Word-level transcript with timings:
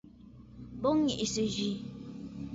Bo 0.81 0.89
ŋì’ìsǝ̀ 1.03 1.47
yi. 1.55 1.69